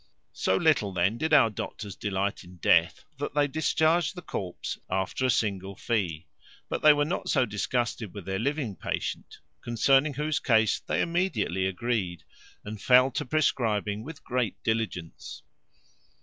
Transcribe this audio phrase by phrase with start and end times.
[0.33, 5.27] So little then did our doctors delight in death, that they discharged the corpse after
[5.27, 6.25] a single fee;
[6.69, 11.67] but they were not so disgusted with their living patient; concerning whose case they immediately
[11.67, 12.23] agreed,
[12.65, 15.43] and fell to prescribing with great diligence.